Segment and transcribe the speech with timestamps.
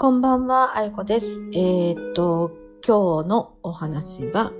[0.00, 1.42] こんばんは、あやこです。
[1.52, 2.52] えーっと、
[2.86, 4.52] 今日のお話は、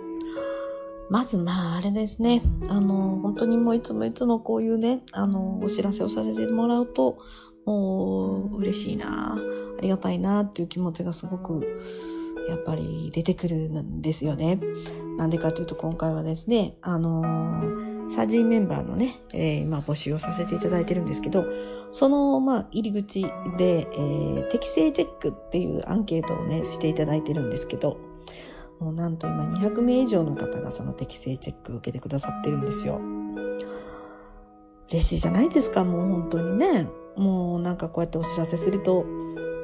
[1.11, 2.42] まずまあ、あれですね。
[2.68, 7.19] あの、本当にもういつもいつもこういうね、あの、お知らせをさせてもらうと、
[7.64, 11.78] もう、嬉しいな、ありがたいなっていう気持ちがすごく、
[12.48, 14.58] やっぱり出てくるんですよね。
[15.18, 17.23] なんでかというと、今回はですね、あの、
[18.09, 21.45] サージメンバーのね、えーまあ、募集をさせていただいてるんですけど、
[21.91, 23.23] その、まあ、入り口
[23.57, 27.99] で、えー適正チェックっていうアンケートをね、していただいてるんですけど、
[28.80, 33.01] もうなんと今200名以上の方がその適正チェックを受けてくださってるんですよ。
[34.91, 36.88] 嬉しいじゃないですか、もう本当にね。
[37.16, 39.05] もうなんかこうやってお知らせすると、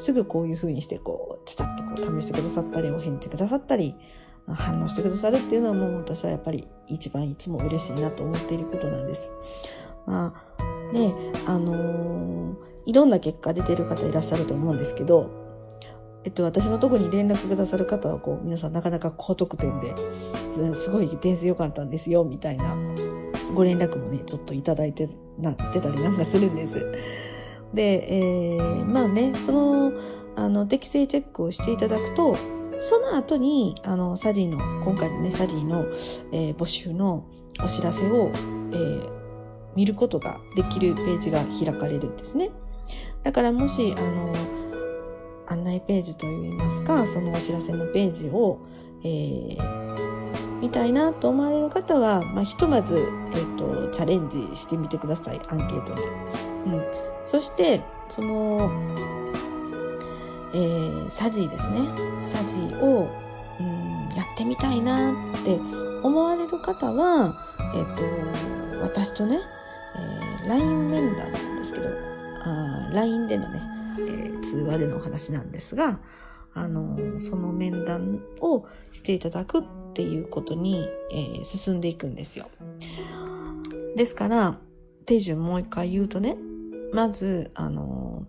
[0.00, 3.94] すぐこういう風にしてこう、ちゃちゃっとこう試してくださったり、お返事くださったり、
[4.52, 9.30] 反応してくださるっていうのはもう私はやっぱり一番いつも嬉しいなと思っていることなんです。
[10.06, 11.14] まあ、ね、
[11.46, 15.30] あのーいろんな結果出てる方いらっしゃると思うんですけど、
[16.24, 19.94] えっと、私のとこに連絡くださる方は、こう、皆さんなかなか高得点で、
[20.74, 22.76] すごい点数良かったんですよ、みたいな、
[23.54, 26.78] ご連絡もね、ちょっといただいて、なってたりなんかするんです。
[27.72, 29.92] で、えーまあね、その、
[30.36, 32.36] あの、適正チェックをしていただくと、
[32.84, 35.86] その後に、あの、サジーの、今回のね、サジーの、
[36.32, 37.24] えー募集の
[37.64, 38.30] お知らせを、
[38.72, 39.14] えー
[39.74, 42.52] 見ることができるページが開かれるんですね。
[43.24, 44.32] だからもし、あの、
[45.48, 48.58] 案内ページといいますか、そのお知らせのページを、
[49.02, 49.94] えー
[50.60, 52.96] 見たいなと思われる方は、まあ、ひとまず、
[53.34, 56.02] えっ、と、チャレンジしてみてください、アンケートに。
[56.74, 56.84] うん。
[57.26, 58.70] そして、その、
[60.54, 61.80] えーサジーですね。
[62.20, 63.10] サジーを、
[63.60, 65.58] うん、やってみたいなって
[66.02, 67.34] 思われる方は、
[67.74, 69.40] えっ、と、私とね、
[69.96, 71.88] えー LINE 面談なんですけど、
[72.44, 73.62] あ LINE でのね、
[73.98, 75.98] えー通話でのお話なんですが、
[76.54, 79.62] あのその面談をしていただくっ
[79.94, 82.48] ていうことに、えー進んでいくんですよ。
[83.96, 84.58] ですから、
[85.04, 86.36] 手順もう一回言うとね、
[86.92, 88.24] まず、あの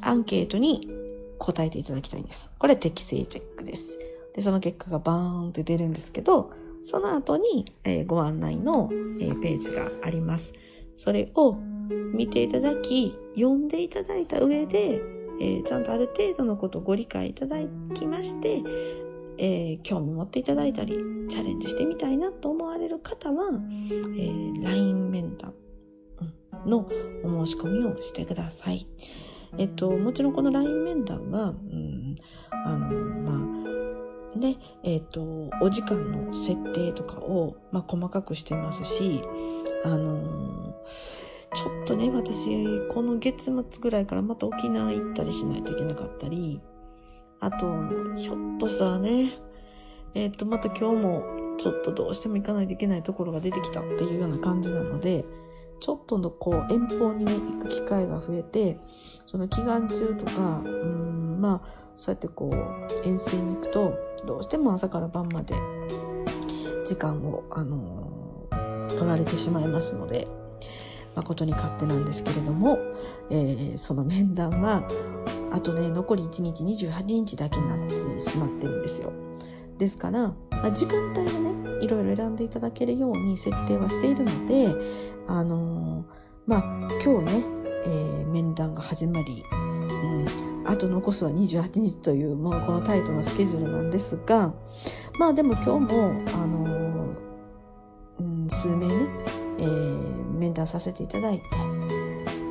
[0.00, 0.99] アンケートに
[1.40, 2.50] 答えていただきたいんです。
[2.58, 3.98] これ適正チェックです。
[4.34, 6.50] で、その結果がバーンって出るんですけど、
[6.84, 10.52] その後に、えーご案内の、えーページがあります。
[10.96, 11.54] それを
[12.14, 15.00] 見ていただき、読んでいただいた上で、
[15.40, 17.56] えーちゃんとある程度のことをご理解いただ
[17.94, 18.62] きまして、
[19.38, 20.98] えー興味持っていただいたり、
[21.28, 25.54] チャレンジしてみたいなと思われる方は、えー LINE 面談
[26.66, 26.86] の
[27.24, 28.86] お申し込みをしてください。
[29.58, 32.16] えっと、もちろんこの LINE 面談は、うん、
[32.50, 33.32] あの、ま
[34.34, 39.22] あ、ね、えっと、お時間の設定とかを、まあ、細かくしてますし、
[39.84, 40.74] あの
[41.54, 46.60] ちょっとね、私、この月末ぐらいからまた沖縄行ったりしないといけなかったり、
[47.40, 47.66] あと、
[48.16, 49.32] ひょっとしたらね、
[50.14, 55.24] えっと、また今日もちょっとどうしても行かないといけないところが出てきたっていうような感じなので、
[55.80, 58.78] ちょっとのこう遠方に、行く機会が増えて、
[59.26, 65.54] その期間中とか、うん、まあ、そうやってこう、遠征に行くと、どうしても朝から晩まで
[66.84, 68.10] 時間を、あのー
[68.90, 70.28] 取られてしまいますので、
[71.14, 72.78] 誠に勝手なんですけれども、
[73.30, 74.86] えーその面談は、
[75.52, 79.12] あとね、残り1日28日だけになってしまってるんですよ。
[79.78, 84.74] ですから、まあ、時間帯をね、いろいろ選んでいただけるように設定はしているので、
[85.30, 86.62] あのーまあ、
[87.04, 87.44] 今日ね、
[87.86, 94.52] えー面談が始まり、うん、あと残すは28日という、もうこのタイトなスケジュールなんですが、
[95.18, 98.94] まあでも今日も、あのーうん、数名ね、
[99.58, 101.56] えー面談させていただいて、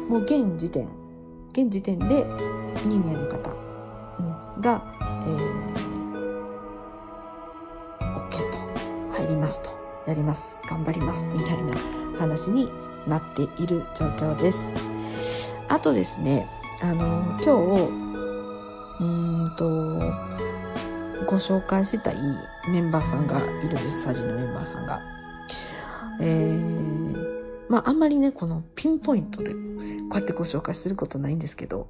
[0.08, 0.88] もう現時点、
[1.52, 3.52] 現時点で2名の方、
[4.20, 4.84] うんが、
[5.26, 8.58] えー、OK と、
[9.18, 9.70] 入りますと、
[10.08, 12.69] やります、頑張ります、みたいな話に
[13.07, 14.74] なっている状況です。
[15.68, 16.47] あとですね、
[16.81, 17.50] あの、今日、
[19.00, 20.30] うーんと、
[21.25, 22.16] ご紹介したい
[22.71, 25.00] メンバーさんがいるんです、サジのメンバーさんが。
[26.21, 29.57] えー、まああんまりね、このピンポイントでこ
[30.12, 31.88] うやってご紹介することないんですけど、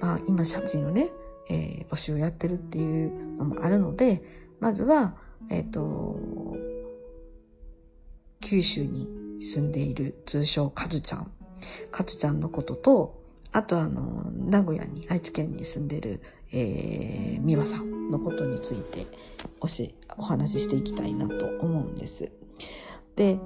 [0.00, 1.10] まあ今シャチのね、
[1.50, 4.22] えー募集をやってるっていうのもあるので、
[4.60, 5.14] まずは、
[5.50, 6.18] えっ、と、
[8.40, 9.08] 九州に
[9.40, 11.30] 住んでいる通称カズちゃん。
[11.90, 16.20] カズちゃんのことと、あとあの、名古屋に、愛知県に住んでる、
[16.52, 19.06] えー、美和さんのことについて
[19.60, 22.30] おし、お話ししていきたいなと思うんです。
[23.16, 23.38] で、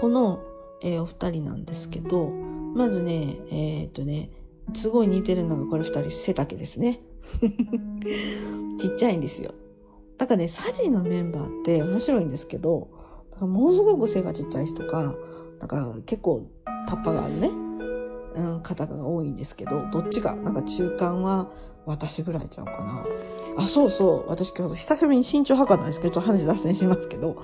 [0.00, 0.40] この、
[0.82, 4.30] えーお二人なんですけど、まずね、えーっとね、
[4.74, 7.00] すごい似てるのがこれ二人背丈ですね。
[8.78, 9.54] ちっちゃいんですよ。
[10.18, 12.88] だからね、サジのメンバーって面白いんですけど、
[13.46, 15.14] ものすごく背がちっちゃい人か、
[15.60, 16.48] だか結構
[16.86, 17.48] タッパがあるね、
[18.34, 21.50] うん、方が多いんですけど、どっちか、なんか中間は
[21.86, 23.04] 私ぐらいちゃうかな。
[23.56, 24.30] あ、そうそう。
[24.30, 27.42] 私今日久しぶりに身長測ったんですけど、ちょっと話脱線しますけど、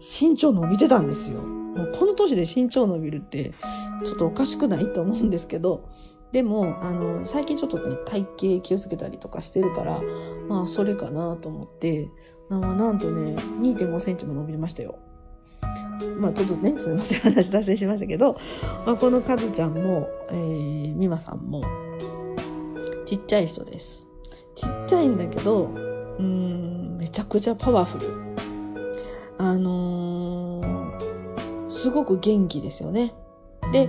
[0.00, 1.40] 身長伸びてたんですよ。
[1.40, 3.52] もうこの年で身長伸びるって、
[4.04, 5.88] ちょっとおかしくないと思うんですけど、
[6.32, 10.00] でも、あの、最近ちょっとね、体型気をつけたりとかしてるから、
[10.48, 12.08] まあ、それかなと思って、
[12.48, 14.98] まあ、なんとね、2.5センチも伸びましたよ。
[16.18, 18.38] まあ、ちょっとね、すいません、話脱線しましたけど、
[18.86, 21.62] まあ、このカズちゃんも、えー、ミマさんも、
[23.06, 24.06] ちっちゃい人です。
[24.54, 25.66] ちっちゃいんだけど、
[26.18, 28.06] うん、めちゃくちゃパワフル。
[29.38, 33.14] あのー、すごく元気ですよね。
[33.72, 33.88] で、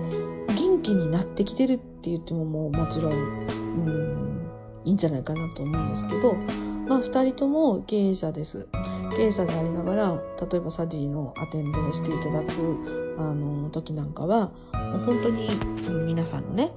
[0.56, 4.48] 元気になってきてるって言ってももうもちろん、うん、
[4.86, 6.34] いいんじゃないかなと思うんですけど、
[6.88, 8.68] まあ二人とも経営者です。
[9.15, 15.50] 経営者でありながら、例えばサディのアテンドをしていただく、あの、時なんかは、もう本当に
[16.06, 16.71] 皆さんのね、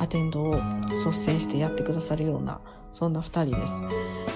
[0.00, 0.56] アテンドを
[0.90, 2.60] 率先してやってくださるような、
[2.92, 3.82] そんな二人です。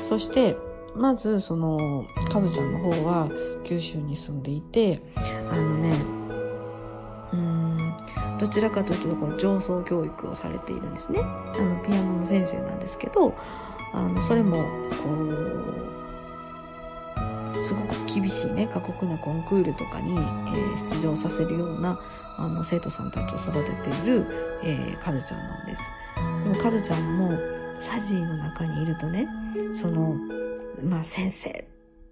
[0.04, 0.56] そして、
[0.94, 3.28] まず、その、カズちゃんの方は
[3.64, 5.02] 九州に住んでいて、
[5.50, 5.96] あのね、
[7.32, 7.94] うん、
[8.38, 11.20] どちらかというと、この上層教育をされているんですね。
[11.20, 13.34] あの、ピアノの先生なんですけど、
[13.92, 16.07] あの、それも、こう、
[17.68, 22.00] すごく厳しいね、過酷なコンクールとかに、えー、出場させるような、
[22.38, 24.24] あの、生徒さんたちを育てている、
[24.64, 25.82] えー、カズちゃんなんです。
[26.44, 27.30] でもカズちゃんも、
[27.78, 29.28] サジーの中にいるとね、
[29.74, 30.16] その、
[30.82, 31.68] まあ先生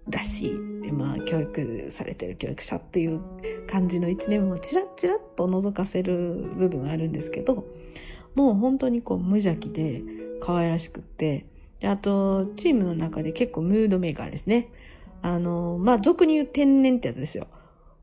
[0.07, 3.19] らしいって、まあ教育されてる教育者っていう
[3.65, 7.65] 感じの一年もチラッチラッと覗かせる部分があるんですけど、
[8.35, 10.03] もう本当にこう無邪気で
[10.39, 11.47] 可愛らしくって、
[11.79, 14.69] であと、チームの中で結構ムードメーカーですね。
[15.27, 17.47] あの、まあ、俗に言う天然ってやつですよ。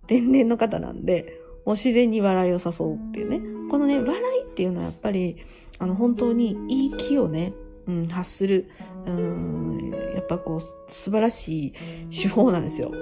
[0.07, 3.41] 天然の方なんで、もう自然に笑いを誘うっていうね。
[3.71, 5.39] このね、笑いっていうのはやっぱり、
[5.79, 7.55] あの、本当にいい気をね、
[7.87, 8.69] うん、発する、
[9.07, 11.73] うん、やっぱこう、素晴らしい
[12.11, 12.93] 手法なんですよ。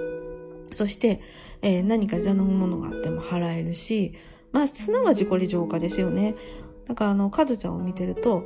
[0.71, 1.19] そして、
[1.61, 4.13] えー、何か邪のものがあっても払えるし、
[4.53, 6.35] まあ、すなわちこれ浄化ですよね。
[6.87, 8.45] だか、あの、カズちゃんを見てると、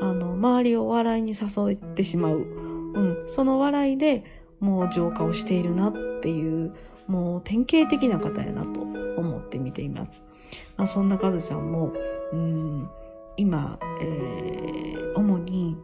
[0.00, 2.36] あの、周りを笑いに誘ってしまう。
[2.38, 6.74] うん、その笑いでもう浄化をしているなっていう、
[7.06, 10.24] もう典型的な方やなと思って見ています。
[10.76, 11.92] まあ、そんなカズちゃんも、
[12.32, 12.88] うん、
[13.36, 15.76] 今、えー、主に、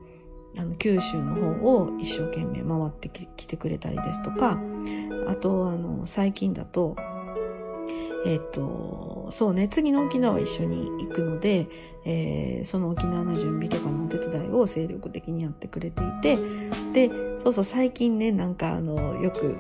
[0.57, 1.41] あの、九州の方
[1.79, 4.61] を一生懸命回ってきてくれたりですとか、
[5.29, 6.97] あと、あの、最近だと、
[8.25, 11.69] えっ、と、そうね、次の沖縄は一緒に行くので、
[12.05, 16.39] えー、その沖縄の準備とかのお手伝いを精力的にやってくれていて、
[16.93, 17.11] で、
[17.41, 19.57] そうそう、最近ね、なんかあの、よく、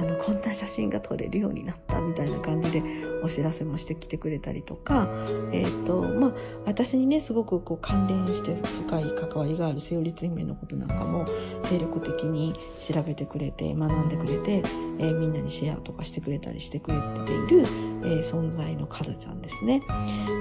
[0.00, 2.82] あの、こんな写真が撮れるようになったみたいな感じで
[3.22, 5.06] お知らせもしてきてくれたりとか、
[5.52, 6.32] えっ、ー、と、まあ、
[6.66, 8.56] 私にね、すごくこう関連して
[8.88, 11.24] 深い関わりがあるセオリツ姫のことなんかも
[11.62, 14.62] 精力的に調べてくれて、学んでくれて、
[14.98, 19.82] えー、みんなにシェアとかしてくれたりしてくれている、えー、存在のカズちゃんですね。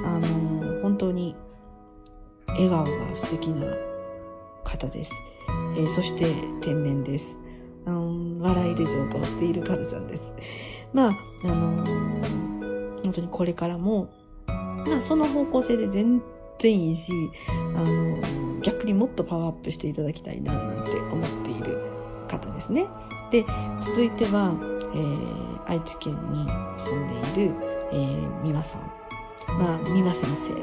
[0.05, 1.35] あの本当に
[2.47, 3.65] 笑顔が素敵な
[4.63, 5.11] 方です。
[5.75, 7.39] えー、そして天然です。
[7.85, 10.33] うん、笑いで浄化をしているカズちゃんです。
[10.93, 11.11] まあ、
[11.43, 14.09] あのー、本当にこれからも、
[14.47, 16.21] まあ、その方向性で全
[16.59, 17.11] 然いいし、
[17.75, 21.77] あのー、逆にもっとパワーアップしていただきたいな、なんて思っている
[22.27, 22.87] 方ですね。
[23.31, 23.45] で、
[23.81, 24.55] 続いては、
[24.95, 27.55] えー、愛知県に住んでいる、
[27.91, 28.81] えー、美和さん。
[29.59, 30.55] まあ、美和先生っ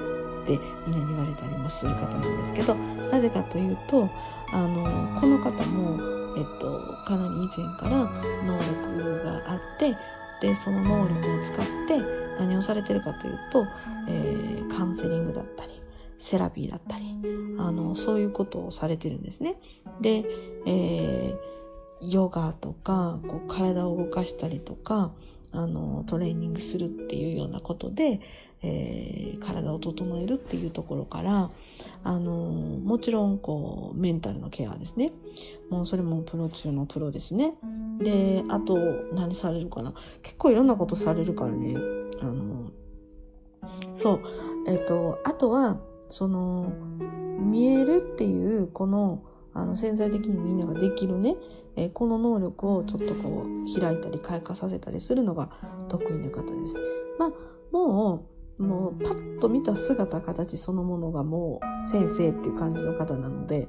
[0.47, 4.09] てみんなに言われたりもする方なんですけど、なぜかというと、
[4.53, 8.11] あの、この方も、えっと、かなり以前から
[8.45, 9.97] 能力があって、
[10.41, 11.99] で、その能力を使って
[12.39, 13.65] 何をされてるかというと、
[14.09, 15.83] えー、カウンセリングだったり、
[16.19, 17.05] セラピーだったり、
[17.59, 19.57] あの、そういうことをされてるんですね。
[20.01, 20.25] で、
[20.67, 25.13] えー、ヨガとか、こう体を動かしたりとか、
[25.53, 28.21] あの、トレーニングするっていうようなことで、
[28.63, 31.51] えー、体を整えるっていうところから、
[32.05, 35.13] あのー、もちろん、こう、メンタルのケアですね。
[35.71, 37.55] もうそれもプロ中のプロですね。
[37.99, 38.77] で、あと、
[39.13, 39.95] 何されるかな。
[40.23, 41.75] 結構いろんなことされるからね。
[42.21, 44.21] あのー、そう。
[44.67, 45.79] えっ、と、あとは、
[46.11, 46.73] その、
[47.39, 49.23] 見えるっていう、この、
[49.55, 51.37] あの、潜在的にみんなができるね、
[51.77, 55.51] えー、この能力をちょっとこう、開いたり開花させたりするのが
[55.89, 56.79] 得意な方です。
[57.19, 57.33] まあ、
[57.73, 63.69] もう、もうパッと見た姿形そのものがもう先生っていう感じの方なので、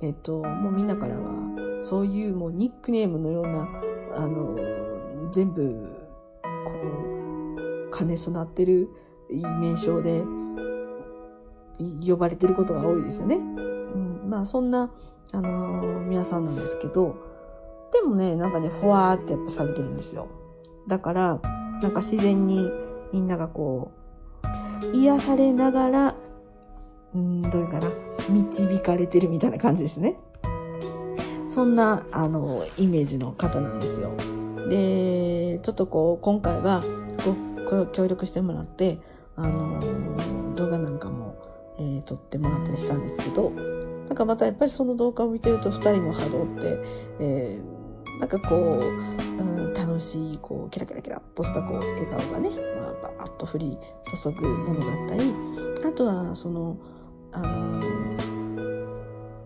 [0.00, 3.68] えっと、もうみんなからは、そういうもうニックネームのような、
[4.16, 4.56] あの、
[5.30, 5.86] 全部、
[6.42, 6.70] こ
[7.92, 8.90] う、兼ね備ってる
[9.30, 10.24] 名称で、
[12.04, 13.36] 呼ばれてることが多いですよね。
[13.36, 14.90] うん、まあ、そんな、
[15.32, 17.14] あの、皆さんなんですけど、
[17.92, 20.26] でもね、なんかね、ふわーってやっぱされてるんですよ。
[20.88, 21.40] だから、
[21.80, 22.68] なんか自然に
[23.12, 24.01] みんながこう、
[24.92, 26.14] 癒されながら、
[27.14, 27.88] うん、どういうかな、
[28.30, 30.16] 導かれてるみたいな感じですね。
[31.46, 34.12] そんな、あの、イメージの方なんですよ。
[34.68, 36.82] で、ちょっとこう、今回は
[37.70, 38.98] ご協力してもらって、
[39.36, 39.78] あの、
[40.54, 41.36] 動画なんかも、
[41.78, 43.50] えー、撮ってもらったりしたんですけど、
[44.08, 46.78] なんかまたやっぱりその動画を見てると二人の波動って、
[47.20, 55.34] えー、なんかこう、うん、楽しい、こう、キラキラキラっとしたこう、笑顔がね、まあ、バーッと降り注ぐものだったり、
[55.84, 56.76] あとは、その、
[57.32, 57.80] あの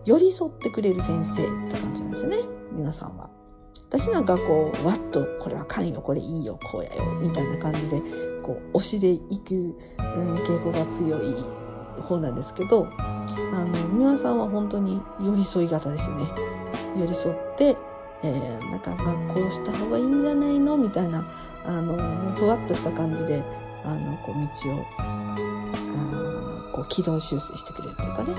[0.05, 2.37] 寄り添ってくれる先生って感じなんですよね、
[2.71, 3.29] 皆さんは。
[3.89, 8.01] 私なんかこう、わっと、これはかんよ、これいいよ、こうやよ、みたいな感じで、
[8.43, 9.57] こう、押しでいく、う
[10.01, 11.35] ん、傾向が強い
[12.01, 12.87] 方なんですけど、
[13.53, 16.25] あの、皆さんは本当に寄り添い型ですよね。
[16.97, 17.77] 寄り添って、
[18.23, 20.75] えー、なんか、まあ、こうした方がいいんじゃないの？
[20.77, 21.25] みたいな、
[21.65, 23.41] あの、ふわっとした感じで、
[23.83, 25.35] あの、こう、道を、あ
[26.73, 28.33] こう、軌道修正してくれるというかね。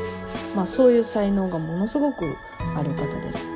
[0.54, 2.16] まあ、そういう才能がものすごく
[2.76, 3.50] ある方です。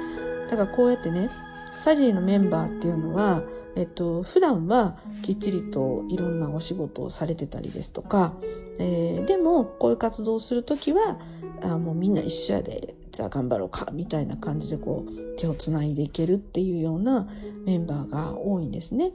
[0.51, 1.31] だからこうやってね、
[1.77, 3.43] サジーのメンバーっていうのは、
[3.75, 8.35] えっと、普段はきっちりといろんなお仕事をされてたりですとか、
[8.79, 11.19] えー、でも、こういう活動をするときは、
[11.63, 17.29] あもうみんな一緒やで、じゃあ頑張ろうか、みたいな感じでこう、手をつないでいけるっていうような
[17.65, 19.13] メンバーが多いんですね。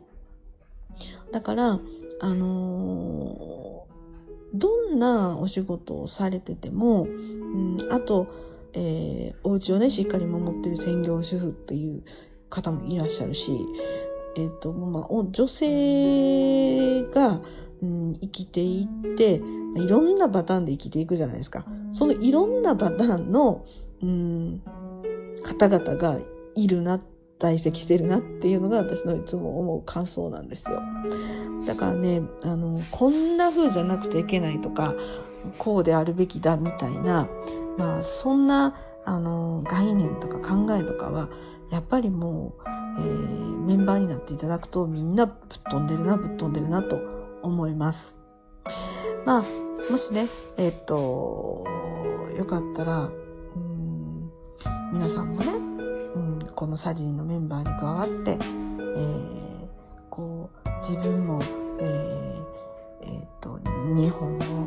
[1.32, 1.80] だから、
[2.20, 8.28] あのー、どんなお仕事をされてても、うん、あと、
[8.74, 12.04] えー、お家をね、しっかり守ってる専業主婦っていう
[12.50, 13.52] 方もいらっしゃるし、
[14.36, 17.42] えっ、ー、と、まあ、女性が、
[17.82, 19.42] うん、生きていって、
[19.76, 21.66] いろんなパターンで生きていくじゃないですか。
[21.92, 23.66] そのいろんなパターンの、
[24.02, 24.62] うん、
[25.44, 26.20] 方々が
[26.56, 27.02] いるな、
[27.40, 30.82] 在籍してるなっていうのが私のいつも思う感想なんですよ。
[31.66, 34.96] だからね、あの、こんな風じゃなくちゃいけないとか、
[35.58, 37.28] こうであるべきだみたいな、
[37.78, 38.76] まあ、そんな、
[39.06, 41.30] あの、概念とか考えとかは、
[41.70, 42.62] やっぱりもう、
[43.00, 45.36] えー、メンバーになっていただくとみんなぶっ
[45.70, 47.00] 飛んでるな、ぶっ飛んでるなと
[47.44, 48.18] 思います。
[49.26, 50.28] まあ、もしね、
[50.58, 51.66] えっ、と、
[52.36, 54.32] よかったら、うん、
[54.94, 55.67] 皆さんもね、
[56.58, 59.68] このサジーのメンバーに加わって、えー、
[60.10, 61.40] こう、自分も、
[61.80, 63.60] えー、えっ、ー、と、
[63.96, 64.66] 日本も、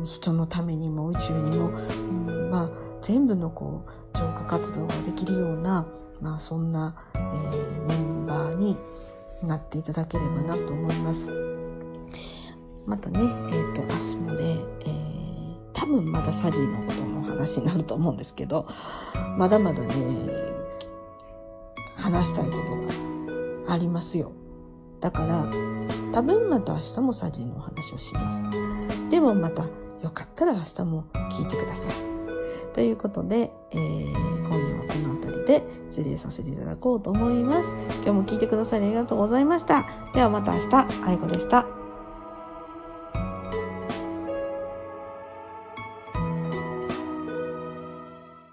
[0.00, 2.70] うん、人のためにも宇宙にも、うん、まあ、
[3.02, 5.86] 全部のこう、浄化活動ができるような、
[6.20, 8.76] まあ、そんな、えー、メンバーに
[9.44, 11.30] なっていただければなと思います。
[12.84, 18.66] またね、えっ、ー、と、明日もね、えー、多分まだサジーのことの話になると思うんですけど、
[19.38, 20.55] まだまだね、
[22.06, 24.30] 話したいことがありますよ。
[25.00, 25.44] だから、
[26.12, 28.44] 多分また明日もサジのお話をします。
[29.10, 29.64] でもまた、
[30.02, 31.94] よかったら明日も聞いてください。
[32.74, 37.74] ということで、えー、今夜はこの辺りで失礼させていただこうと思います。
[37.96, 39.84] 今日も聞いてくださりありがとうございました。
[40.14, 41.75] ではまた明日、あいこでした。